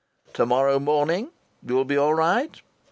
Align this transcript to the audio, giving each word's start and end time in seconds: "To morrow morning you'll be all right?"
"To 0.33 0.47
morrow 0.47 0.79
morning 0.79 1.29
you'll 1.61 1.85
be 1.85 1.95
all 1.95 2.15
right?" 2.15 2.59